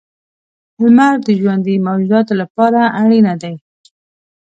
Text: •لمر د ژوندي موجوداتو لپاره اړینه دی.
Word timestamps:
•لمر 0.81 1.15
د 1.25 1.27
ژوندي 1.39 1.75
موجوداتو 1.87 2.33
لپاره 2.41 2.81
اړینه 3.01 3.33
دی. 3.41 3.55